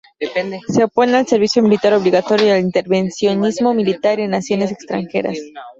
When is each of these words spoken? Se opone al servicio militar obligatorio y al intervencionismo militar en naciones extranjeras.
Se 0.67 0.83
opone 0.83 1.15
al 1.15 1.27
servicio 1.27 1.61
militar 1.61 1.93
obligatorio 1.93 2.47
y 2.47 2.49
al 2.49 2.61
intervencionismo 2.61 3.75
militar 3.75 4.19
en 4.19 4.31
naciones 4.31 4.71
extranjeras. 4.71 5.37